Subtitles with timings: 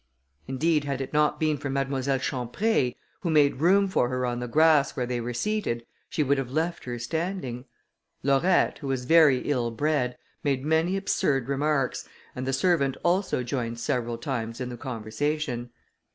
[0.47, 4.47] Indeed, had it not been for Mademoiselle Champré, who made room for her on the
[4.47, 7.65] grass where they were seated, she would have left her standing.
[8.23, 13.79] Laurette, who was very ill bred, made many absurd remarks, and the servant also joined
[13.79, 15.69] several times in the conversation.